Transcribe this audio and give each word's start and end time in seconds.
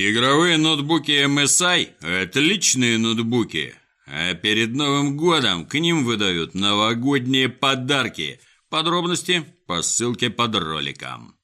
Игровые 0.00 0.58
ноутбуки 0.58 1.10
MSI– 1.10 2.22
отличные 2.22 2.98
ноутбуки. 2.98 3.74
А 4.06 4.32
перед 4.34 4.72
Новым 4.72 5.16
годом 5.16 5.66
к 5.66 5.74
ним 5.74 6.04
выдают 6.04 6.54
новогодние 6.54 7.48
подарки. 7.48 8.38
Подробности 8.70 9.44
по 9.66 9.82
ссылке 9.82 10.30
под 10.30 10.54
роликом. 10.54 11.34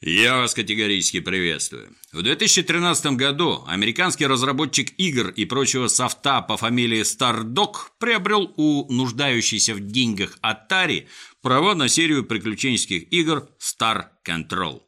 Я 0.00 0.36
вас 0.36 0.54
категорически 0.54 1.18
приветствую. 1.18 1.88
В 2.12 2.22
2013 2.22 3.16
году 3.16 3.64
американский 3.66 4.26
разработчик 4.28 4.94
игр 4.96 5.30
и 5.30 5.44
прочего 5.44 5.88
софта 5.88 6.40
по 6.40 6.56
фамилии 6.56 7.00
Stardock 7.00 7.98
приобрел 7.98 8.54
у 8.56 8.92
нуждающейся 8.92 9.74
в 9.74 9.80
деньгах 9.80 10.38
Atari 10.40 11.08
права 11.42 11.74
на 11.74 11.88
серию 11.88 12.24
приключенческих 12.24 13.12
игр 13.12 13.48
Star 13.58 14.04
Control. 14.24 14.82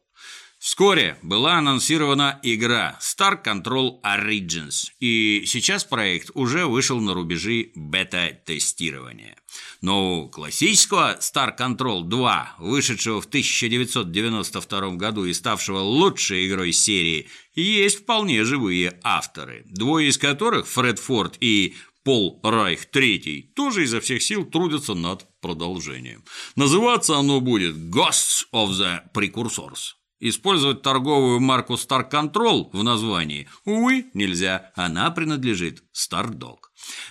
Вскоре 0.61 1.17
была 1.23 1.55
анонсирована 1.55 2.39
игра 2.43 2.95
Star 3.01 3.43
Control 3.43 3.99
Origins, 4.03 4.91
и 4.99 5.41
сейчас 5.47 5.83
проект 5.83 6.29
уже 6.35 6.67
вышел 6.67 6.99
на 7.01 7.15
рубежи 7.15 7.71
бета-тестирования. 7.73 9.35
Но 9.81 10.27
классического 10.27 11.17
Star 11.19 11.57
Control 11.57 12.03
2, 12.03 12.57
вышедшего 12.59 13.21
в 13.21 13.25
1992 13.25 14.91
году 14.97 15.25
и 15.25 15.33
ставшего 15.33 15.79
лучшей 15.79 16.47
игрой 16.47 16.73
серии, 16.73 17.27
есть 17.55 18.03
вполне 18.03 18.43
живые 18.43 18.99
авторы, 19.01 19.63
двое 19.65 20.09
из 20.09 20.19
которых, 20.19 20.67
Фред 20.67 20.99
Форд 20.99 21.37
и 21.39 21.73
Пол 22.03 22.39
Райх 22.43 22.85
III, 22.93 23.53
тоже 23.55 23.85
изо 23.85 23.99
всех 23.99 24.21
сил 24.21 24.45
трудятся 24.45 24.93
над 24.93 25.25
продолжением. 25.41 26.23
Называться 26.55 27.17
оно 27.17 27.41
будет 27.41 27.75
Ghosts 27.75 28.45
of 28.53 28.69
the 28.73 28.99
Precursors. 29.11 29.95
Использовать 30.23 30.83
торговую 30.83 31.39
марку 31.39 31.73
Star 31.73 32.07
Control 32.07 32.69
в 32.71 32.83
названии, 32.83 33.49
увы, 33.65 34.05
нельзя, 34.13 34.71
она 34.75 35.09
принадлежит 35.09 35.83
Stardog. 35.95 36.59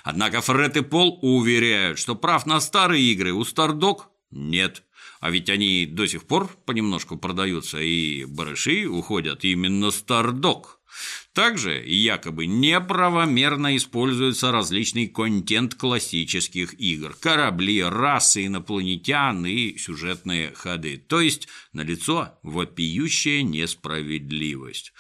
Однако 0.05 0.41
Фред 0.41 0.77
и 0.77 0.83
Пол 0.83 1.19
уверяют, 1.21 1.99
что 1.99 2.15
прав 2.15 2.47
на 2.47 2.61
старые 2.61 3.03
игры 3.13 3.33
у 3.33 3.43
Stardog 3.43 4.03
нет. 4.31 4.85
А 5.19 5.31
ведь 5.31 5.51
они 5.51 5.87
до 5.87 6.07
сих 6.07 6.25
пор 6.29 6.49
понемножку 6.65 7.19
продаются, 7.19 7.81
и 7.81 8.25
барыши 8.27 8.87
уходят 8.87 9.43
именно 9.43 9.87
Stardog. 9.87 10.67
Также 11.33 11.81
якобы 11.87 12.47
неправомерно 12.47 13.77
используется 13.77 14.51
различный 14.51 15.07
контент 15.07 15.77
классических 15.77 16.75
игр, 16.75 17.15
корабли, 17.21 17.83
расы, 17.83 18.47
инопланетян 18.47 19.47
и 19.47 19.77
сюжетные 19.79 20.53
ходы, 20.55 20.99
то 20.99 21.21
есть 21.21 21.47
налицо 21.73 22.39
вопиющая 22.43 23.43
несправедливость. 23.43 24.93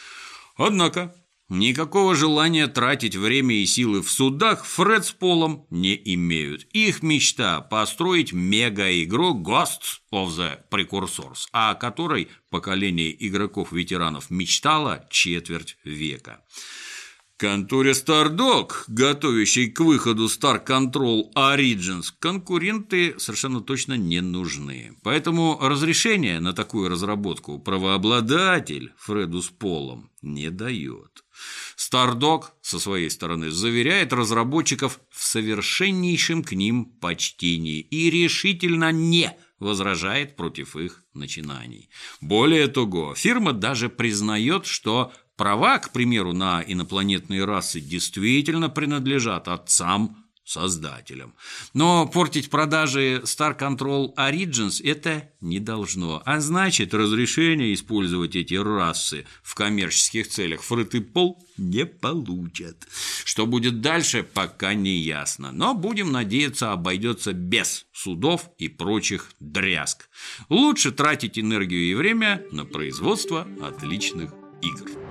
Однако 0.56 1.14
Никакого 1.50 2.14
желания 2.14 2.68
тратить 2.68 3.16
время 3.16 3.56
и 3.56 3.66
силы 3.66 4.02
в 4.02 4.10
судах 4.10 4.64
Фред 4.64 5.04
с 5.04 5.10
Полом 5.10 5.66
не 5.68 6.00
имеют. 6.14 6.62
Их 6.72 7.02
мечта– 7.02 7.60
построить 7.70 8.32
мега-игру 8.32 9.34
Ghosts 9.34 9.98
of 10.14 10.28
the 10.28 10.60
Precursors, 10.70 11.48
о 11.50 11.74
которой 11.74 12.28
поколение 12.50 13.12
игроков-ветеранов 13.26 14.30
мечтало 14.30 15.04
четверть 15.10 15.76
века. 15.82 16.44
Конторе 17.40 17.92
Stardog, 17.92 18.70
готовящей 18.88 19.70
к 19.70 19.80
выходу 19.80 20.26
Star 20.26 20.62
Control 20.62 21.32
Origins, 21.34 22.12
конкуренты 22.18 23.18
совершенно 23.18 23.62
точно 23.62 23.94
не 23.94 24.20
нужны. 24.20 24.98
Поэтому 25.02 25.58
разрешение 25.58 26.38
на 26.40 26.52
такую 26.52 26.90
разработку 26.90 27.58
правообладатель 27.58 28.92
Фреду 28.98 29.40
с 29.40 29.48
Полом 29.48 30.10
не 30.20 30.50
дает. 30.50 31.24
Stardog 31.78 32.48
со 32.60 32.78
своей 32.78 33.08
стороны 33.08 33.50
заверяет 33.50 34.12
разработчиков 34.12 35.00
в 35.08 35.24
совершеннейшем 35.24 36.44
к 36.44 36.52
ним 36.52 36.84
почтении 37.00 37.80
и 37.80 38.10
решительно 38.10 38.92
не 38.92 39.34
возражает 39.58 40.36
против 40.36 40.76
их 40.76 41.04
начинаний. 41.14 41.88
Более 42.20 42.66
того, 42.66 43.14
фирма 43.14 43.54
даже 43.54 43.88
признает, 43.88 44.66
что 44.66 45.12
Права, 45.40 45.78
к 45.78 45.90
примеру, 45.92 46.34
на 46.34 46.62
инопланетные 46.66 47.46
расы 47.46 47.80
действительно 47.80 48.68
принадлежат 48.68 49.48
отцам 49.48 50.26
создателям. 50.44 51.32
Но 51.72 52.06
портить 52.06 52.50
продажи 52.50 53.22
Star 53.24 53.58
Control 53.58 54.14
Origins 54.16 54.84
это 54.84 55.30
не 55.40 55.58
должно. 55.58 56.20
А 56.26 56.40
значит, 56.40 56.92
разрешение 56.92 57.72
использовать 57.72 58.36
эти 58.36 58.52
расы 58.52 59.24
в 59.42 59.54
коммерческих 59.54 60.28
целях 60.28 60.60
Фред 60.60 60.94
и 60.94 61.00
Пол 61.00 61.42
не 61.56 61.86
получат. 61.86 62.86
Что 63.24 63.46
будет 63.46 63.80
дальше, 63.80 64.22
пока 64.22 64.74
не 64.74 64.98
ясно. 64.98 65.52
Но 65.52 65.72
будем 65.72 66.12
надеяться, 66.12 66.72
обойдется 66.72 67.32
без 67.32 67.86
судов 67.94 68.50
и 68.58 68.68
прочих 68.68 69.30
дрязг. 69.40 70.10
Лучше 70.50 70.92
тратить 70.92 71.38
энергию 71.38 71.90
и 71.90 71.94
время 71.94 72.44
на 72.52 72.66
производство 72.66 73.48
отличных 73.62 74.34
игр. 74.60 75.09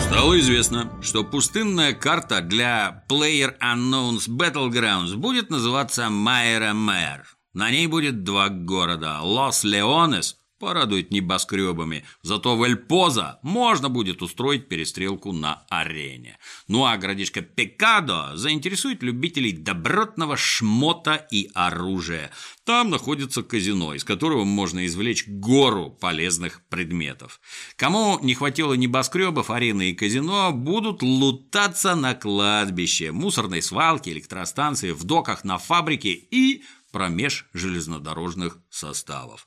Стало 0.00 0.38
известно, 0.40 0.90
что 1.02 1.24
пустынная 1.24 1.92
карта 1.92 2.40
для 2.40 3.04
Player 3.08 3.54
Unknowns 3.60 4.28
Battlegrounds 4.28 5.14
будет 5.16 5.50
называться 5.50 6.08
Майера 6.08 6.72
Мэр. 6.72 7.24
На 7.52 7.70
ней 7.70 7.86
будет 7.86 8.24
два 8.24 8.48
города– 8.48 9.20
Лос-Леонес 9.22 10.37
порадует 10.58 11.10
небоскребами, 11.10 12.04
зато 12.22 12.56
в 12.56 12.62
Эльпоза 12.62 13.38
можно 13.42 13.88
будет 13.88 14.22
устроить 14.22 14.68
перестрелку 14.68 15.32
на 15.32 15.66
арене. 15.68 16.38
Ну 16.66 16.84
а 16.84 16.96
городишко 16.96 17.40
Пекадо 17.40 18.36
заинтересует 18.36 19.02
любителей 19.02 19.52
добротного 19.52 20.36
шмота 20.36 21.14
и 21.30 21.50
оружия. 21.54 22.30
Там 22.64 22.90
находится 22.90 23.42
казино, 23.42 23.94
из 23.94 24.04
которого 24.04 24.44
можно 24.44 24.86
извлечь 24.86 25.26
гору 25.26 25.90
полезных 25.90 26.62
предметов. 26.68 27.40
Кому 27.76 28.18
не 28.22 28.34
хватило 28.34 28.74
небоскребов, 28.74 29.50
арены 29.50 29.90
и 29.90 29.94
казино 29.94 30.52
будут 30.52 31.02
лутаться 31.02 31.94
на 31.94 32.14
кладбище, 32.14 33.12
мусорной 33.12 33.62
свалке, 33.62 34.12
электростанции, 34.12 34.92
в 34.92 35.04
доках 35.04 35.44
на 35.44 35.58
фабрике 35.58 36.10
и 36.12 36.64
промеж 36.92 37.46
железнодорожных 37.52 38.58
составов. 38.70 39.46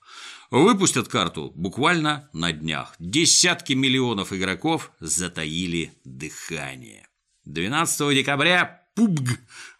Выпустят 0.52 1.08
карту 1.08 1.54
буквально 1.56 2.30
на 2.34 2.52
днях. 2.52 2.96
Десятки 3.00 3.72
миллионов 3.72 4.34
игроков 4.34 4.92
затаили 5.00 5.94
дыхание. 6.04 7.08
12 7.46 8.14
декабря 8.14 8.82
PUBG 8.98 9.30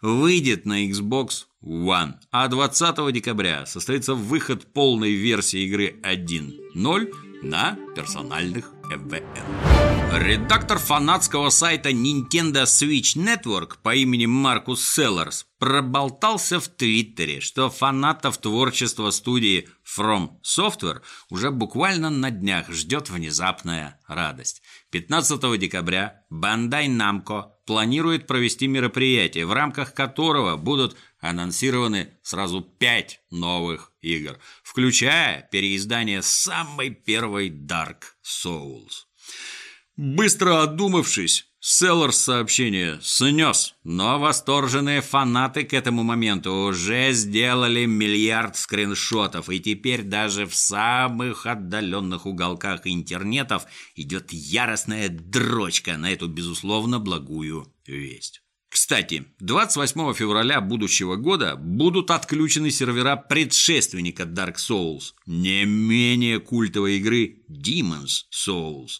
выйдет 0.00 0.64
на 0.64 0.88
Xbox 0.88 1.44
One, 1.62 2.14
а 2.30 2.48
20 2.48 3.12
декабря 3.12 3.66
состоится 3.66 4.14
выход 4.14 4.72
полной 4.72 5.12
версии 5.12 5.66
игры 5.66 6.00
1.0 6.02 7.12
на 7.42 7.76
персональных 7.94 8.72
МВН. 8.96 9.22
Редактор 10.14 10.78
фанатского 10.78 11.48
сайта 11.48 11.90
Nintendo 11.90 12.64
Switch 12.64 13.16
Network 13.16 13.78
по 13.82 13.94
имени 13.94 14.26
Маркус 14.26 14.86
Селлерс 14.86 15.46
проболтался 15.58 16.60
в 16.60 16.68
Твиттере, 16.68 17.40
что 17.40 17.70
фанатов 17.70 18.36
творчества 18.38 19.10
студии 19.10 19.68
From 19.96 20.32
Software 20.42 21.00
уже 21.30 21.50
буквально 21.50 22.10
на 22.10 22.30
днях 22.30 22.70
ждет 22.70 23.08
внезапная 23.08 23.98
радость. 24.06 24.62
15 24.90 25.58
декабря 25.58 26.24
Bandai 26.30 26.88
Namco 26.88 27.44
планирует 27.64 28.26
провести 28.26 28.66
мероприятие, 28.66 29.46
в 29.46 29.52
рамках 29.52 29.94
которого 29.94 30.56
будут 30.56 30.96
анонсированы 31.22 32.10
сразу 32.22 32.60
пять 32.60 33.20
новых 33.30 33.92
игр, 34.02 34.38
включая 34.62 35.48
переиздание 35.50 36.20
самой 36.20 36.90
первой 36.90 37.48
Dark 37.48 38.02
Souls. 38.22 39.06
Быстро 39.96 40.62
одумавшись, 40.62 41.46
Селлерс 41.64 42.16
сообщение 42.16 42.98
снес, 43.02 43.76
но 43.84 44.18
восторженные 44.18 45.00
фанаты 45.00 45.62
к 45.62 45.72
этому 45.72 46.02
моменту 46.02 46.52
уже 46.52 47.12
сделали 47.12 47.84
миллиард 47.84 48.56
скриншотов, 48.56 49.48
и 49.48 49.60
теперь 49.60 50.02
даже 50.02 50.46
в 50.46 50.56
самых 50.56 51.46
отдаленных 51.46 52.26
уголках 52.26 52.80
интернетов 52.84 53.66
идет 53.94 54.32
яростная 54.32 55.08
дрочка 55.08 55.96
на 55.96 56.12
эту, 56.12 56.26
безусловно, 56.26 56.98
благую 56.98 57.72
весть. 57.86 58.41
Кстати, 58.72 59.26
28 59.40 60.14
февраля 60.14 60.62
будущего 60.62 61.16
года 61.16 61.56
будут 61.56 62.10
отключены 62.10 62.70
сервера 62.70 63.16
предшественника 63.16 64.22
Dark 64.22 64.54
Souls, 64.56 65.12
не 65.26 65.66
менее 65.66 66.40
культовой 66.40 66.96
игры 66.96 67.42
Demon's 67.50 68.24
Souls. 68.32 68.92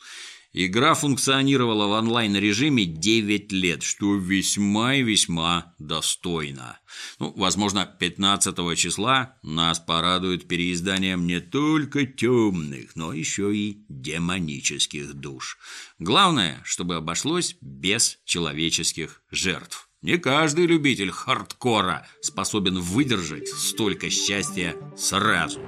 Игра 0.54 0.92
функционировала 0.94 1.86
в 1.86 1.92
онлайн-режиме 1.92 2.84
9 2.84 3.52
лет, 3.52 3.82
что 3.82 4.16
весьма 4.16 4.96
и 4.96 5.02
весьма 5.02 5.74
достойно. 5.78 6.78
Ну, 7.18 7.32
возможно, 7.36 7.86
15 7.86 8.76
числа 8.76 9.36
нас 9.42 9.80
порадует 9.80 10.46
переизданием 10.46 11.26
не 11.26 11.40
только 11.40 12.04
темных, 12.04 12.96
но 12.96 13.14
еще 13.14 13.56
и 13.56 13.84
демонических 13.88 15.14
душ. 15.14 15.56
Главное, 15.98 16.60
чтобы 16.64 16.96
обошлось 16.96 17.56
без 17.62 18.18
человеческих 18.26 19.22
жертв. 19.30 19.88
Не 20.02 20.18
каждый 20.18 20.66
любитель 20.66 21.12
хардкора 21.12 22.06
способен 22.20 22.78
выдержать 22.78 23.48
столько 23.48 24.10
счастья 24.10 24.76
сразу. 24.98 25.60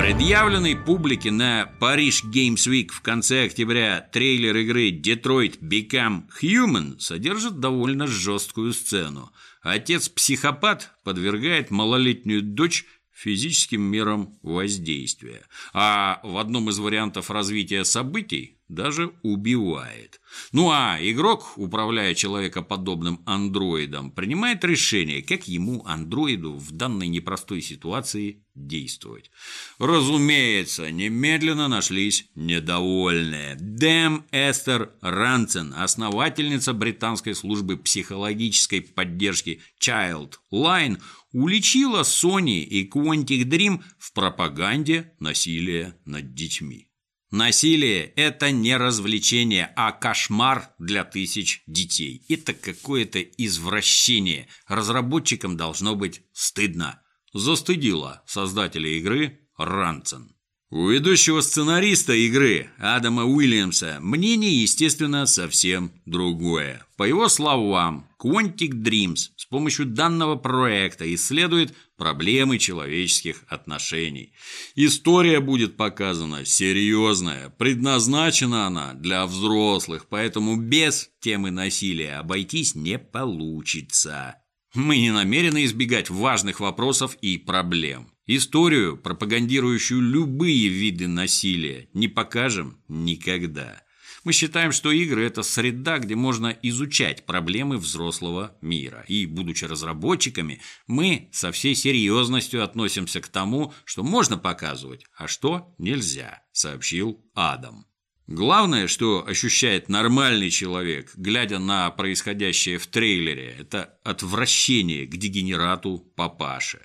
Предъявленный 0.00 0.76
публике 0.76 1.30
на 1.30 1.70
Париж 1.78 2.24
Games 2.24 2.66
Week 2.66 2.88
в 2.88 3.02
конце 3.02 3.44
октября 3.44 4.00
трейлер 4.00 4.56
игры 4.56 4.92
Detroit 4.92 5.60
Become 5.60 6.22
Human 6.42 6.98
содержит 6.98 7.60
довольно 7.60 8.06
жесткую 8.06 8.72
сцену. 8.72 9.30
Отец-психопат 9.60 10.92
подвергает 11.04 11.70
малолетнюю 11.70 12.40
дочь 12.42 12.86
физическим 13.20 13.82
мерам 13.82 14.38
воздействия, 14.42 15.42
а 15.74 16.20
в 16.22 16.38
одном 16.38 16.70
из 16.70 16.78
вариантов 16.78 17.30
развития 17.30 17.84
событий 17.84 18.56
даже 18.70 19.12
убивает. 19.22 20.20
Ну 20.52 20.70
а 20.70 20.96
игрок, 21.00 21.52
управляя 21.56 22.14
человекоподобным 22.14 23.20
андроидом, 23.26 24.12
принимает 24.12 24.64
решение, 24.64 25.22
как 25.22 25.48
ему, 25.48 25.82
андроиду, 25.84 26.54
в 26.54 26.70
данной 26.70 27.08
непростой 27.08 27.62
ситуации 27.62 28.44
действовать. 28.54 29.30
Разумеется, 29.78 30.90
немедленно 30.90 31.66
нашлись 31.66 32.26
недовольные. 32.34 33.56
Дэм 33.56 34.24
Эстер 34.30 34.92
Ранцен, 35.00 35.74
основательница 35.76 36.72
британской 36.72 37.34
службы 37.34 37.76
психологической 37.76 38.82
поддержки 38.82 39.60
Child 39.80 40.34
Line, 40.52 41.00
уличила 41.32 42.02
Sony 42.02 42.60
и 42.60 42.88
Quantic 42.88 43.44
Dream 43.44 43.82
в 43.98 44.12
пропаганде 44.12 45.12
насилия 45.18 45.96
над 46.04 46.34
детьми. 46.34 46.90
Насилие– 47.30 48.06
это 48.16 48.50
не 48.50 48.76
развлечение, 48.76 49.72
а 49.76 49.92
кошмар 49.92 50.70
для 50.80 51.04
тысяч 51.04 51.62
детей. 51.68 52.24
Это 52.28 52.52
какое-то 52.52 53.20
извращение. 53.20 54.48
Разработчикам 54.66 55.56
должно 55.56 55.94
быть 55.94 56.22
стыдно. 56.32 57.00
Застыдила 57.32 58.24
создателя 58.26 58.90
игры 58.98 59.38
Ранцен. 59.56 60.34
У 60.70 60.88
ведущего 60.88 61.40
сценариста 61.40 62.14
игры 62.14 62.70
Адама 62.78 63.24
Уильямса 63.24 63.98
мнение, 64.00 64.62
естественно, 64.62 65.26
совсем 65.26 65.92
другое. 66.06 66.84
По 66.96 67.04
его 67.04 67.28
словам, 67.28 68.09
Quantic 68.22 68.82
Dreams 68.82 69.30
с 69.36 69.46
помощью 69.46 69.86
данного 69.86 70.36
проекта 70.36 71.12
исследует 71.14 71.74
проблемы 71.96 72.58
человеческих 72.58 73.44
отношений. 73.48 74.34
История 74.74 75.40
будет 75.40 75.78
показана 75.78 76.44
серьезная, 76.44 77.48
предназначена 77.48 78.66
она 78.66 78.92
для 78.92 79.24
взрослых, 79.26 80.06
поэтому 80.10 80.56
без 80.56 81.10
темы 81.20 81.50
насилия 81.50 82.16
обойтись 82.16 82.74
не 82.74 82.98
получится. 82.98 84.36
Мы 84.74 84.98
не 84.98 85.10
намерены 85.10 85.64
избегать 85.64 86.10
важных 86.10 86.60
вопросов 86.60 87.16
и 87.22 87.38
проблем. 87.38 88.12
Историю, 88.26 88.96
пропагандирующую 88.98 90.00
любые 90.00 90.68
виды 90.68 91.08
насилия, 91.08 91.88
не 91.94 92.06
покажем 92.06 92.80
никогда. 92.86 93.82
Мы 94.24 94.32
считаем, 94.32 94.72
что 94.72 94.92
игры– 94.92 95.24
это 95.26 95.42
среда, 95.42 95.98
где 95.98 96.14
можно 96.14 96.48
изучать 96.62 97.24
проблемы 97.24 97.78
взрослого 97.78 98.56
мира. 98.60 99.04
И, 99.08 99.24
будучи 99.26 99.64
разработчиками, 99.64 100.60
мы 100.86 101.30
со 101.32 101.52
всей 101.52 101.74
серьезностью 101.74 102.62
относимся 102.62 103.20
к 103.20 103.28
тому, 103.28 103.72
что 103.84 104.02
можно 104.02 104.36
показывать, 104.36 105.06
а 105.16 105.26
что 105.26 105.74
нельзя, 105.78 106.42
сообщил 106.52 107.24
Адам. 107.34 107.86
Главное, 108.26 108.86
что 108.86 109.26
ощущает 109.26 109.88
нормальный 109.88 110.50
человек, 110.50 111.10
глядя 111.16 111.58
на 111.58 111.90
происходящее 111.90 112.78
в 112.78 112.86
трейлере, 112.86 113.56
это 113.58 113.98
отвращение 114.04 115.06
к 115.06 115.16
дегенерату 115.16 115.98
папаше. 116.14 116.80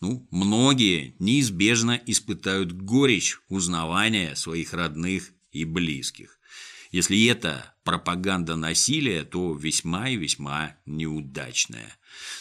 Ну, 0.00 0.26
многие 0.30 1.16
неизбежно 1.18 2.00
испытают 2.06 2.72
горечь 2.72 3.38
узнавания 3.48 4.34
своих 4.36 4.72
родных 4.72 5.32
и 5.58 5.64
близких. 5.64 6.38
Если 6.90 7.26
это 7.26 7.74
пропаганда 7.84 8.56
насилия, 8.56 9.24
то 9.24 9.54
весьма 9.54 10.08
и 10.08 10.16
весьма 10.16 10.76
неудачная. 10.86 11.96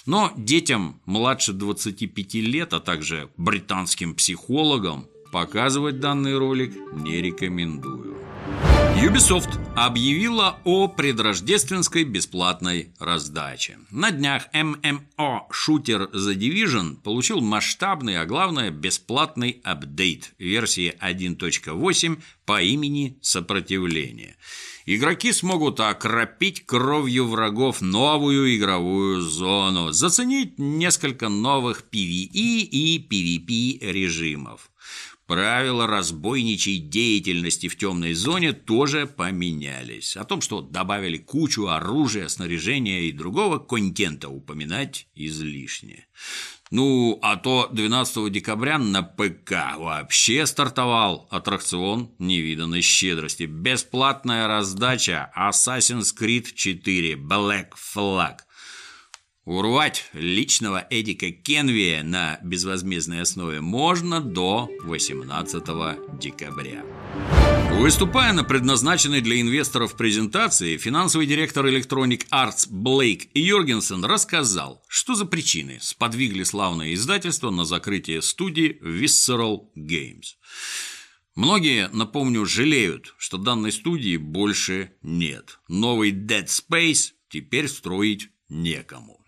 Но 0.06 0.34
детям 0.38 1.02
младше 1.06 1.54
25 1.54 2.34
лет, 2.36 2.74
а 2.74 2.80
также 2.80 3.30
британским 3.38 4.16
психологам 4.16 5.08
показывать 5.32 6.00
данный 6.00 6.38
ролик 6.38 6.74
не 6.94 7.22
рекомендую. 7.22 8.27
Ubisoft 8.98 9.60
объявила 9.76 10.58
о 10.64 10.88
предрождественской 10.88 12.04
бесплатной 12.04 12.90
раздаче. 12.98 13.78
На 13.92 14.10
днях 14.10 14.48
MMO-шутер 14.56 16.10
The 16.12 16.34
Division 16.34 16.96
получил 16.96 17.40
масштабный, 17.40 18.20
а 18.20 18.26
главное 18.26 18.72
бесплатный 18.72 19.62
апдейт 19.64 20.34
версии 20.40 20.96
1.8 21.00 22.20
по 22.46 22.60
имени 22.60 23.20
«Сопротивление». 23.22 24.36
Игроки 24.88 25.32
смогут 25.32 25.80
окропить 25.80 26.66
кровью 26.66 27.28
врагов 27.28 27.82
новую 27.82 28.58
игровую 28.58 29.22
зону, 29.22 29.92
заценить 29.92 30.58
несколько 30.58 31.30
новых 31.30 31.84
PvE 31.92 32.30
и 32.32 33.08
PvP 33.08 33.92
режимов. 33.92 34.72
Правила 35.28 35.88
разбойничьей 35.88 36.80
деятельности 36.80 37.68
в 37.68 37.78
темной 37.78 38.14
зоне 38.14 38.54
тоже 38.54 39.08
поменялись. 39.08 40.16
О 40.16 40.24
том, 40.24 40.40
что 40.40 40.62
добавили 40.62 41.18
кучу 41.18 41.68
оружия, 41.68 42.30
снаряжения 42.30 43.02
и 43.02 43.12
другого 43.12 43.60
контента, 43.60 44.30
упоминать 44.30 45.08
излишне. 45.16 46.08
Ну, 46.72 47.20
а 47.22 47.36
то 47.36 47.68
12 47.72 48.32
декабря 48.32 48.78
на 48.78 49.04
ПК 49.04 49.78
вообще 49.78 50.46
стартовал 50.46 51.28
аттракцион 51.30 52.12
невиданной 52.20 52.82
щедрости. 52.82 53.44
Бесплатная 53.44 54.48
раздача 54.48 55.30
Assassin's 55.38 56.14
Creed 56.18 56.54
4 56.54 57.16
Black 57.16 57.72
Flag. 57.76 58.38
Урвать 59.48 60.10
личного 60.12 60.86
Эдика 60.90 61.32
Кенвия 61.32 62.04
на 62.04 62.38
безвозмездной 62.44 63.22
основе 63.22 63.62
можно 63.62 64.20
до 64.20 64.70
18 64.84 66.20
декабря. 66.20 66.84
Выступая 67.72 68.34
на 68.34 68.44
предназначенной 68.44 69.22
для 69.22 69.40
инвесторов 69.40 69.96
презентации, 69.96 70.76
финансовый 70.76 71.28
директор 71.28 71.66
Electronic 71.66 72.28
Arts 72.30 72.68
Блейк 72.70 73.30
Йоргенсен 73.34 74.04
рассказал, 74.04 74.84
что 74.90 75.16
за 75.16 75.26
причины 75.26 75.78
сподвигли 75.80 76.44
славное 76.44 76.94
издательство 76.94 77.50
на 77.50 77.64
закрытие 77.64 78.22
студии 78.22 78.78
Visceral 78.84 79.70
Games. 79.78 80.36
Многие, 81.36 81.88
напомню, 81.94 82.46
жалеют, 82.46 83.16
что 83.18 83.38
данной 83.38 83.72
студии 83.72 84.18
больше 84.18 84.92
нет. 85.02 85.60
Новый 85.70 86.12
Dead 86.12 86.48
Space 86.48 87.12
теперь 87.30 87.70
строить 87.70 88.28
некому. 88.50 89.22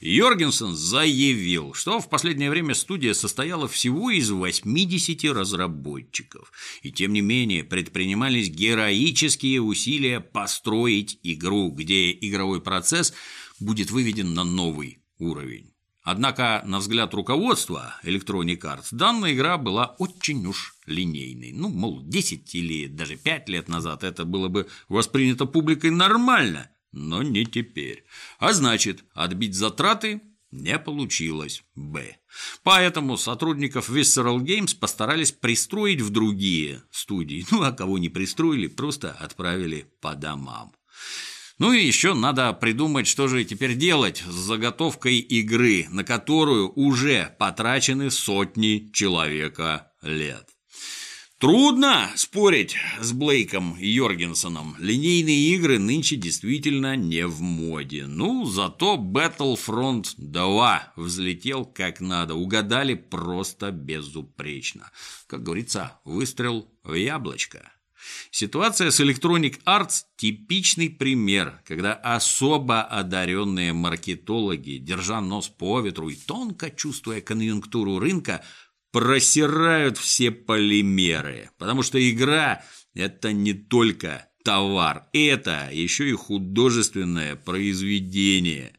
Йоргенсен 0.00 0.74
заявил, 0.74 1.74
что 1.74 2.00
в 2.00 2.08
последнее 2.08 2.48
время 2.48 2.74
студия 2.74 3.12
состояла 3.12 3.68
всего 3.68 4.10
из 4.10 4.30
80 4.30 5.24
разработчиков, 5.24 6.50
и 6.82 6.90
тем 6.90 7.12
не 7.12 7.20
менее 7.20 7.64
предпринимались 7.64 8.48
героические 8.48 9.60
усилия 9.60 10.20
построить 10.20 11.18
игру, 11.22 11.70
где 11.70 12.12
игровой 12.12 12.62
процесс 12.62 13.12
будет 13.58 13.90
выведен 13.90 14.32
на 14.32 14.42
новый 14.42 15.02
уровень. 15.18 15.74
Однако, 16.02 16.62
на 16.64 16.78
взгляд 16.78 17.12
руководства 17.12 17.94
Electronic 18.02 18.60
Arts, 18.60 18.86
данная 18.92 19.34
игра 19.34 19.58
была 19.58 19.96
очень 19.98 20.46
уж 20.46 20.76
линейной. 20.86 21.52
Ну, 21.52 21.68
мол, 21.68 22.02
10 22.02 22.54
или 22.54 22.86
даже 22.86 23.16
5 23.16 23.50
лет 23.50 23.68
назад 23.68 24.02
это 24.02 24.24
было 24.24 24.48
бы 24.48 24.66
воспринято 24.88 25.44
публикой 25.44 25.90
нормально– 25.90 26.70
но 26.92 27.22
не 27.22 27.44
теперь. 27.44 28.04
А 28.38 28.52
значит, 28.52 29.04
отбить 29.14 29.54
затраты 29.54 30.20
не 30.50 30.78
получилось. 30.78 31.62
Б. 31.74 32.16
Поэтому 32.62 33.16
сотрудников 33.16 33.88
Visceral 33.88 34.38
Games 34.38 34.76
постарались 34.76 35.32
пристроить 35.32 36.00
в 36.00 36.10
другие 36.10 36.82
студии. 36.90 37.46
Ну, 37.50 37.62
а 37.62 37.72
кого 37.72 37.98
не 37.98 38.08
пристроили, 38.08 38.66
просто 38.66 39.12
отправили 39.12 39.86
по 40.00 40.14
домам. 40.14 40.72
Ну 41.58 41.72
и 41.72 41.84
еще 41.84 42.14
надо 42.14 42.52
придумать, 42.54 43.06
что 43.06 43.28
же 43.28 43.44
теперь 43.44 43.74
делать 43.74 44.24
с 44.26 44.32
заготовкой 44.32 45.18
игры, 45.18 45.86
на 45.90 46.04
которую 46.04 46.72
уже 46.72 47.36
потрачены 47.38 48.10
сотни 48.10 48.90
человека 48.94 49.92
лет. 50.00 50.48
Трудно 51.40 52.10
спорить 52.16 52.76
с 53.00 53.12
Блейком 53.12 53.74
Йоргенсоном. 53.78 54.76
Линейные 54.78 55.54
игры 55.54 55.78
нынче 55.78 56.16
действительно 56.16 56.96
не 56.96 57.26
в 57.26 57.40
моде. 57.40 58.04
Ну, 58.06 58.44
зато 58.44 58.98
Battlefront 58.98 60.16
2 60.18 60.92
взлетел 60.96 61.64
как 61.64 62.02
надо. 62.02 62.34
Угадали 62.34 62.92
просто 62.92 63.70
безупречно. 63.70 64.90
Как 65.26 65.42
говорится, 65.42 65.98
выстрел 66.04 66.68
в 66.84 66.92
яблочко. 66.92 67.72
Ситуация 68.30 68.90
с 68.90 69.00
Electronic 69.00 69.62
Arts– 69.64 70.02
типичный 70.16 70.90
пример, 70.90 71.62
когда 71.66 71.94
особо 71.94 72.82
одаренные 72.82 73.72
маркетологи, 73.72 74.76
держа 74.76 75.22
нос 75.22 75.48
по 75.48 75.80
ветру 75.80 76.10
и 76.10 76.16
тонко 76.16 76.70
чувствуя 76.70 77.22
конъюнктуру 77.22 77.98
рынка, 77.98 78.44
просирают 78.92 79.98
все 79.98 80.30
полимеры, 80.30 81.50
потому 81.58 81.82
что 81.82 81.98
игра– 82.10 82.62
это 82.94 83.32
не 83.32 83.54
только 83.54 84.28
товар, 84.44 85.06
это 85.12 85.68
еще 85.72 86.08
и 86.08 86.14
художественное 86.14 87.36
произведение. 87.36 88.72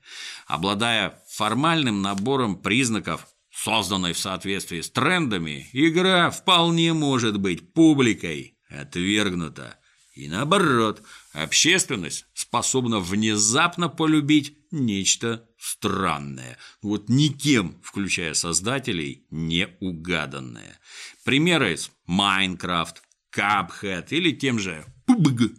Обладая 0.47 1.19
формальным 1.29 2.01
набором 2.01 2.61
признаков, 2.61 3.27
созданной 3.51 4.13
в 4.13 4.19
соответствии 4.19 4.81
с 4.81 4.89
трендами, 4.89 5.69
игра 5.73 6.31
вполне 6.31 6.93
может 6.93 7.39
быть 7.39 7.73
публикой 7.73 8.57
отвергнута. 8.69 9.77
И 10.13 10.27
наоборот, 10.27 11.01
общественность 11.31 12.25
способна 12.33 12.99
внезапно 12.99 13.87
полюбить 13.87 14.57
нечто 14.71 15.47
странное, 15.57 16.57
вот 16.81 17.07
никем, 17.07 17.79
включая 17.83 18.33
создателей, 18.33 19.25
не 19.29 19.69
угаданное. 19.79 20.79
Примеры 21.23 21.73
из 21.73 21.91
Майнкрафт, 22.07 23.03
Cuphead 23.33 24.07
или 24.09 24.31
тем 24.31 24.59
же 24.59 24.85
PUBG 25.07 25.55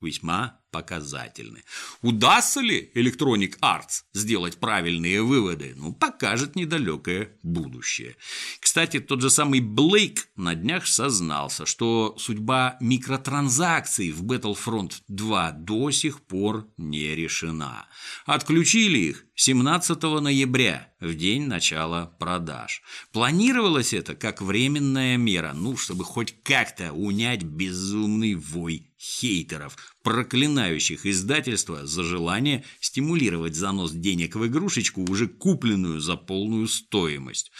весьма 0.00 0.60
показательны. 0.70 1.62
Удастся 2.02 2.60
ли 2.60 2.90
Electronic 2.94 3.58
Arts 3.60 4.02
сделать 4.14 4.58
правильные 4.58 5.22
выводы? 5.22 5.74
Ну, 5.76 5.92
покажет 5.92 6.56
недалекое 6.56 7.36
будущее. 7.42 8.16
Кстати, 8.60 9.00
тот 9.00 9.20
же 9.20 9.30
самый 9.30 9.60
Блейк 9.60 10.28
на 10.36 10.54
днях 10.54 10.86
сознался, 10.86 11.66
что 11.66 12.16
судьба 12.18 12.76
микротранзакций 12.80 14.12
в 14.12 14.24
Battlefront 14.24 15.02
2 15.08 15.52
до 15.52 15.90
сих 15.90 16.22
пор 16.22 16.68
не 16.76 17.14
решена. 17.14 17.86
Отключили 18.24 18.98
их 18.98 19.25
17 19.38 20.02
ноября, 20.02 20.94
в 20.98 21.14
день 21.14 21.46
начала 21.46 22.06
продаж. 22.18 22.82
Планировалось 23.12 23.92
это 23.92 24.14
как 24.14 24.40
временная 24.40 25.18
мера, 25.18 25.52
ну, 25.54 25.76
чтобы 25.76 26.04
хоть 26.04 26.42
как-то 26.42 26.92
унять 26.92 27.42
безумный 27.42 28.34
вой 28.34 28.90
хейтеров, 28.98 29.76
проклинающих 30.02 31.04
издательство 31.04 31.86
за 31.86 32.02
желание 32.02 32.64
стимулировать 32.80 33.54
занос 33.54 33.92
денег 33.92 34.36
в 34.36 34.46
игрушечку, 34.46 35.02
уже 35.02 35.28
купленную 35.28 36.00
за 36.00 36.16
полную 36.16 36.66
стоимость. 36.66 37.52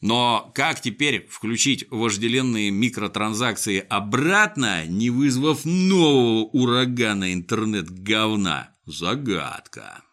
Но 0.00 0.52
как 0.54 0.80
теперь 0.80 1.26
включить 1.28 1.86
вожделенные 1.90 2.70
микротранзакции 2.70 3.80
обратно, 3.80 4.86
не 4.86 5.10
вызвав 5.10 5.64
нового 5.64 6.44
урагана 6.44 7.34
интернет-говна? 7.34 8.70
Загадка. 8.86 10.04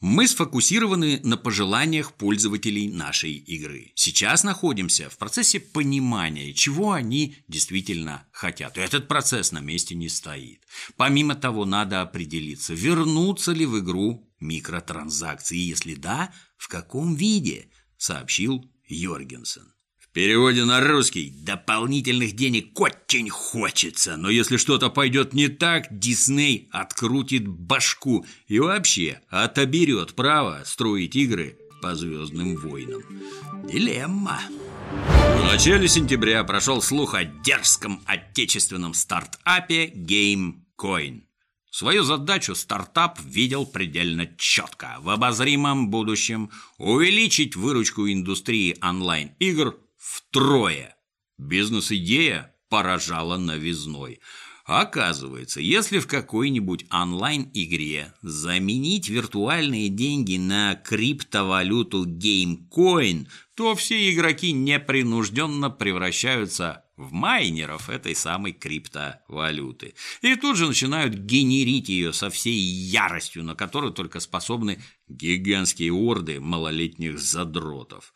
Мы 0.00 0.28
сфокусированы 0.28 1.20
на 1.22 1.38
пожеланиях 1.38 2.12
пользователей 2.12 2.88
нашей 2.88 3.32
игры. 3.32 3.92
Сейчас 3.94 4.44
находимся 4.44 5.08
в 5.08 5.16
процессе 5.16 5.58
понимания, 5.58 6.52
чего 6.52 6.92
они 6.92 7.36
действительно 7.48 8.26
хотят. 8.30 8.76
И 8.76 8.82
этот 8.82 9.08
процесс 9.08 9.52
на 9.52 9.60
месте 9.60 9.94
не 9.94 10.10
стоит. 10.10 10.62
Помимо 10.96 11.34
того, 11.34 11.64
надо 11.64 12.02
определиться, 12.02 12.74
вернутся 12.74 13.52
ли 13.52 13.64
в 13.64 13.78
игру 13.78 14.30
микротранзакции, 14.38 15.56
если 15.56 15.94
да, 15.94 16.30
в 16.58 16.68
каком 16.68 17.14
виде, 17.14 17.70
сообщил 17.96 18.70
Йоргенсен 18.86 19.75
переводе 20.16 20.64
на 20.64 20.80
русский 20.80 21.30
дополнительных 21.42 22.32
денег 22.32 22.80
очень 22.80 23.28
хочется, 23.28 24.16
но 24.16 24.30
если 24.30 24.56
что-то 24.56 24.88
пойдет 24.88 25.34
не 25.34 25.48
так, 25.48 25.88
Дисней 25.90 26.70
открутит 26.72 27.46
башку 27.46 28.24
и 28.48 28.58
вообще 28.58 29.20
отоберет 29.28 30.14
право 30.14 30.62
строить 30.64 31.16
игры 31.16 31.58
по 31.82 31.94
Звездным 31.94 32.56
войнам. 32.56 33.02
Дилемма. 33.70 34.40
В 34.90 35.52
начале 35.52 35.86
сентября 35.86 36.44
прошел 36.44 36.80
слух 36.80 37.12
о 37.12 37.24
дерзком 37.26 38.00
отечественном 38.06 38.94
стартапе 38.94 39.88
GameCoin. 39.88 41.24
Свою 41.70 42.04
задачу 42.04 42.54
стартап 42.54 43.20
видел 43.22 43.66
предельно 43.66 44.26
четко. 44.38 44.96
В 45.00 45.10
обозримом 45.10 45.90
будущем 45.90 46.48
увеличить 46.78 47.54
выручку 47.54 48.10
индустрии 48.10 48.78
онлайн-игр 48.80 49.76
втрое. 50.06 50.94
Бизнес-идея 51.36 52.54
поражала 52.68 53.36
новизной. 53.36 54.20
Оказывается, 54.64 55.60
если 55.60 55.98
в 55.98 56.06
какой-нибудь 56.06 56.86
онлайн-игре 56.90 58.12
заменить 58.22 59.08
виртуальные 59.08 59.88
деньги 59.88 60.36
на 60.36 60.74
криптовалюту 60.74 62.04
GameCoin, 62.06 63.28
то 63.54 63.74
все 63.74 64.12
игроки 64.12 64.52
непринужденно 64.52 65.70
превращаются 65.70 66.84
в 66.96 67.12
майнеров 67.12 67.90
этой 67.90 68.14
самой 68.14 68.52
криптовалюты. 68.52 69.94
И 70.22 70.34
тут 70.36 70.56
же 70.56 70.66
начинают 70.66 71.14
генерить 71.14 71.88
ее 71.88 72.12
со 72.12 72.30
всей 72.30 72.58
яростью, 72.58 73.44
на 73.44 73.54
которую 73.54 73.92
только 73.92 74.20
способны 74.20 74.82
гигантские 75.08 75.92
орды 75.92 76.40
малолетних 76.40 77.18
задротов. 77.18 78.14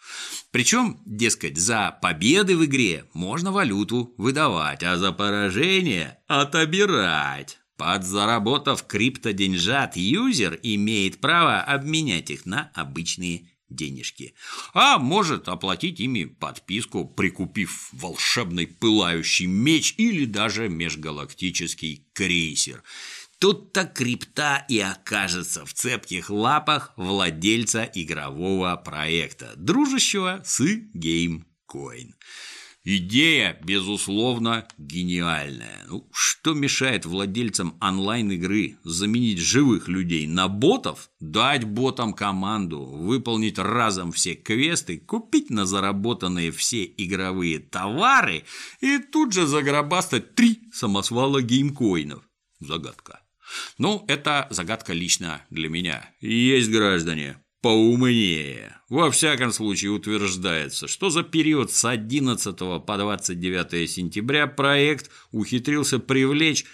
Причем, 0.50 0.98
дескать, 1.04 1.58
за 1.58 1.98
победы 2.00 2.56
в 2.56 2.64
игре 2.64 3.04
можно 3.12 3.52
валюту 3.52 4.14
выдавать, 4.16 4.82
а 4.82 4.96
за 4.96 5.12
поражение 5.12 6.18
отобирать. 6.26 7.58
Подзаработав 7.76 8.86
криптоденьжат, 8.86 9.96
юзер 9.96 10.58
имеет 10.62 11.18
право 11.18 11.60
обменять 11.62 12.30
их 12.30 12.44
на 12.44 12.70
обычные 12.74 13.49
денежки. 13.70 14.34
А 14.74 14.98
может 14.98 15.48
оплатить 15.48 16.00
ими 16.00 16.24
подписку, 16.24 17.06
прикупив 17.06 17.88
волшебный 17.92 18.66
пылающий 18.66 19.46
меч 19.46 19.94
или 19.96 20.24
даже 20.24 20.68
межгалактический 20.68 22.06
крейсер. 22.12 22.82
Тут-то 23.38 23.84
крипта 23.84 24.66
и 24.68 24.78
окажется 24.80 25.64
в 25.64 25.72
цепких 25.72 26.28
лапах 26.28 26.92
владельца 26.96 27.90
игрового 27.94 28.76
проекта, 28.76 29.54
дружащего 29.56 30.42
с 30.44 30.60
GameCoin. 30.60 32.10
Идея, 32.82 33.60
безусловно, 33.62 34.66
гениальная. 34.78 35.84
Ну, 35.86 36.08
что 36.12 36.54
мешает 36.54 37.04
владельцам 37.04 37.76
онлайн-игры 37.78 38.78
заменить 38.84 39.38
живых 39.38 39.86
людей 39.86 40.26
на 40.26 40.48
ботов, 40.48 41.10
дать 41.20 41.64
ботам 41.64 42.14
команду, 42.14 42.82
выполнить 42.82 43.58
разом 43.58 44.12
все 44.12 44.34
квесты, 44.34 44.98
купить 44.98 45.50
на 45.50 45.66
заработанные 45.66 46.52
все 46.52 46.84
игровые 46.84 47.58
товары 47.58 48.44
и 48.80 48.98
тут 48.98 49.34
же 49.34 49.46
загробастать 49.46 50.34
три 50.34 50.62
самосвала 50.72 51.42
геймкоинов? 51.42 52.22
Загадка. 52.60 53.20
Ну, 53.76 54.04
это 54.08 54.46
загадка 54.48 54.94
лично 54.94 55.42
для 55.50 55.68
меня. 55.68 56.08
Есть 56.20 56.70
граждане, 56.70 57.36
поумнее. 57.60 58.76
Во 58.88 59.10
всяком 59.10 59.52
случае 59.52 59.90
утверждается, 59.92 60.88
что 60.88 61.10
за 61.10 61.22
период 61.22 61.72
с 61.72 61.84
11 61.84 62.56
по 62.56 62.96
29 62.98 63.90
сентября 63.90 64.46
проект 64.46 65.10
ухитрился 65.30 65.98
привлечь 65.98 66.64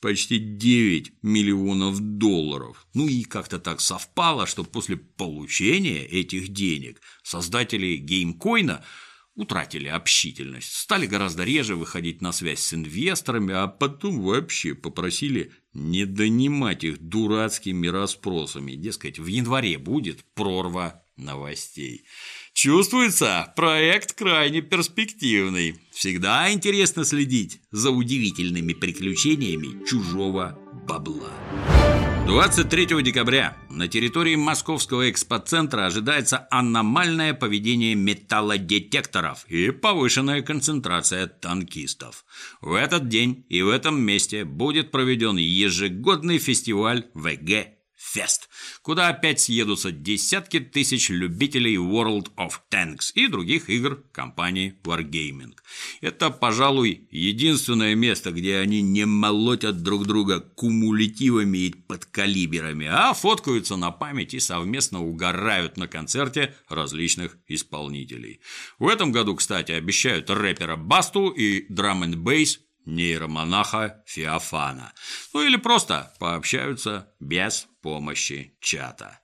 почти 0.00 0.38
9 0.38 1.12
миллионов 1.22 2.00
долларов. 2.00 2.86
Ну 2.94 3.06
и 3.06 3.22
как-то 3.22 3.58
так 3.58 3.80
совпало, 3.80 4.46
что 4.46 4.64
после 4.64 4.96
получения 4.96 6.04
этих 6.04 6.48
денег 6.48 7.00
создатели 7.22 7.96
геймкоина– 7.96 8.84
утратили 9.40 9.88
общительность, 9.88 10.72
стали 10.72 11.06
гораздо 11.06 11.44
реже 11.44 11.74
выходить 11.74 12.20
на 12.20 12.32
связь 12.32 12.60
с 12.60 12.74
инвесторами, 12.74 13.54
а 13.54 13.66
потом 13.66 14.20
вообще 14.20 14.74
попросили 14.74 15.52
не 15.72 16.04
донимать 16.04 16.84
их 16.84 16.98
дурацкими 16.98 17.86
расспросами. 17.88 18.72
Дескать, 18.72 19.18
в 19.18 19.26
январе 19.26 19.78
будет 19.78 20.24
прорва 20.34 21.02
новостей. 21.16 22.04
Чувствуется, 22.52 23.52
проект 23.56 24.12
крайне 24.12 24.60
перспективный. 24.60 25.80
Всегда 25.92 26.52
интересно 26.52 27.04
следить 27.04 27.60
за 27.70 27.90
удивительными 27.90 28.72
приключениями 28.72 29.84
чужого 29.86 30.58
бабла. 30.86 31.30
23 32.30 33.02
декабря 33.02 33.56
на 33.68 33.88
территории 33.88 34.36
Московского 34.36 35.10
экспоцентра 35.10 35.86
ожидается 35.86 36.46
аномальное 36.52 37.34
поведение 37.34 37.96
металлодетекторов 37.96 39.44
и 39.48 39.72
повышенная 39.72 40.40
концентрация 40.40 41.26
танкистов. 41.26 42.24
В 42.60 42.74
этот 42.74 43.08
день 43.08 43.44
и 43.48 43.62
в 43.62 43.68
этом 43.68 44.00
месте 44.00 44.44
будет 44.44 44.92
проведен 44.92 45.38
ежегодный 45.38 46.38
фестиваль 46.38 47.06
ВГ 47.14 47.79
Фест, 48.02 48.48
куда 48.80 49.08
опять 49.08 49.40
съедутся 49.40 49.92
десятки 49.92 50.58
тысяч 50.58 51.10
любителей 51.10 51.76
World 51.76 52.34
of 52.36 52.54
Tanks 52.70 53.12
и 53.14 53.26
других 53.26 53.68
игр 53.68 54.02
компании 54.10 54.74
Wargaming. 54.84 55.54
Это, 56.00 56.30
пожалуй, 56.30 57.06
единственное 57.10 57.94
место, 57.94 58.32
где 58.32 58.56
они 58.56 58.80
не 58.80 59.04
молотят 59.04 59.82
друг 59.82 60.06
друга 60.06 60.40
кумулятивами 60.40 61.58
и 61.58 61.74
подкалиберами, 61.74 62.86
а 62.86 63.12
фоткаются 63.12 63.76
на 63.76 63.90
память 63.90 64.32
и 64.32 64.40
совместно 64.40 65.04
угорают 65.04 65.76
на 65.76 65.86
концерте 65.86 66.54
различных 66.70 67.36
исполнителей. 67.48 68.40
В 68.78 68.88
этом 68.88 69.12
году, 69.12 69.36
кстати, 69.36 69.72
обещают 69.72 70.30
рэпера 70.30 70.76
Басту 70.76 71.28
и 71.28 71.66
драм 71.68 72.02
н 72.02 72.18
бейс 72.18 72.60
нейромонаха 72.86 74.02
Феофана. 74.06 74.94
Ну 75.34 75.46
или 75.46 75.56
просто 75.56 76.14
пообщаются 76.18 77.12
без 77.20 77.68
помощи 77.82 78.54
чата. 78.60 79.20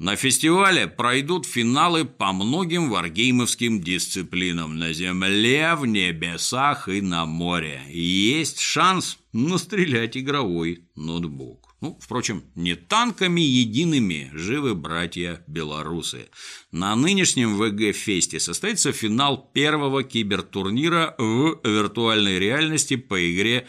На 0.00 0.16
фестивале 0.16 0.86
пройдут 0.86 1.44
финалы 1.44 2.06
по 2.06 2.32
многим 2.32 2.88
варгеймовским 2.88 3.82
дисциплинам 3.82 4.78
на 4.78 4.94
земле, 4.94 5.74
в 5.74 5.84
небесах 5.84 6.88
и 6.88 7.02
на 7.02 7.26
море. 7.26 7.82
Есть 7.90 8.60
шанс 8.60 9.18
настрелять 9.34 10.16
игровой 10.16 10.88
ноутбук. 10.96 11.76
Ну, 11.82 11.98
впрочем, 12.00 12.44
не 12.54 12.76
танками 12.76 13.42
едиными 13.42 14.30
живы 14.32 14.74
братья-белорусы. 14.74 16.30
На 16.72 16.96
нынешнем 16.96 17.58
ВГ-фесте 17.58 18.40
состоится 18.40 18.92
финал 18.92 19.50
первого 19.52 20.02
кибертурнира 20.02 21.14
в 21.18 21.60
виртуальной 21.62 22.38
реальности 22.38 22.96
по 22.96 23.20
игре 23.30 23.66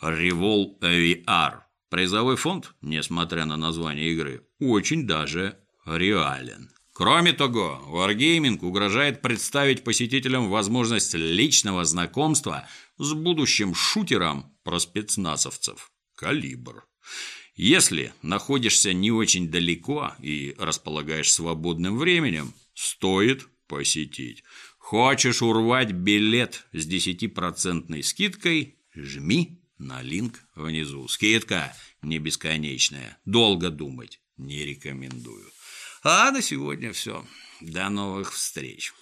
Revol 0.00 0.78
VR. 0.80 1.63
Призовой 1.90 2.36
фонд, 2.36 2.74
несмотря 2.80 3.44
на 3.44 3.56
название 3.56 4.10
игры, 4.12 4.46
очень 4.58 5.06
даже 5.06 5.58
реален. 5.86 6.70
Кроме 6.92 7.32
того, 7.32 7.82
Wargaming 7.88 8.60
угрожает 8.64 9.20
представить 9.20 9.82
посетителям 9.82 10.48
возможность 10.48 11.14
личного 11.14 11.84
знакомства 11.84 12.68
с 12.98 13.12
будущим 13.12 13.74
шутером 13.74 14.56
про 14.62 14.78
спецназовцев 14.78 15.90
«Калибр». 16.14 16.86
Если 17.56 18.12
находишься 18.22 18.92
не 18.92 19.10
очень 19.10 19.50
далеко 19.50 20.14
и 20.20 20.54
располагаешь 20.58 21.32
свободным 21.32 21.98
временем, 21.98 22.54
стоит 22.74 23.46
посетить. 23.66 24.44
Хочешь 24.78 25.42
урвать 25.42 25.92
билет 25.92 26.66
с 26.72 26.86
10% 26.88 28.02
скидкой? 28.02 28.76
Жми 28.94 29.63
на 29.84 30.02
линк 30.02 30.40
внизу. 30.54 31.06
Скидка 31.08 31.76
не 32.02 32.18
бесконечная. 32.18 33.18
Долго 33.24 33.70
думать 33.70 34.20
не 34.36 34.64
рекомендую. 34.64 35.50
А 36.02 36.30
на 36.30 36.42
сегодня 36.42 36.92
все. 36.92 37.24
До 37.60 37.88
новых 37.88 38.32
встреч. 38.32 38.92